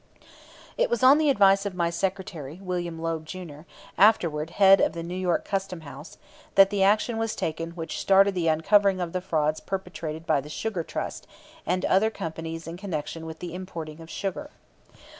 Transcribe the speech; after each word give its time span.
It 0.79 0.89
was 0.89 1.03
on 1.03 1.19
the 1.19 1.29
advice 1.29 1.63
of 1.63 1.75
my 1.75 1.91
secretary, 1.91 2.59
William 2.59 2.99
Loeb, 2.99 3.23
Jr., 3.23 3.59
afterward 3.99 4.49
head 4.49 4.81
of 4.81 4.93
the 4.93 5.03
New 5.03 5.13
York 5.13 5.45
Custom 5.45 5.81
House, 5.81 6.17
that 6.55 6.71
the 6.71 6.81
action 6.81 7.19
was 7.19 7.35
taken 7.35 7.69
which 7.75 7.99
started 7.99 8.33
the 8.33 8.47
uncovering 8.47 8.99
of 8.99 9.13
the 9.13 9.21
frauds 9.21 9.59
perpetrated 9.59 10.25
by 10.25 10.41
the 10.41 10.49
Sugar 10.49 10.81
Trust 10.81 11.27
and 11.67 11.85
other 11.85 12.09
companies 12.09 12.65
in 12.65 12.77
connection 12.77 13.27
with 13.27 13.37
the 13.37 13.53
importing 13.53 14.01
of 14.01 14.09
sugar. 14.09 14.49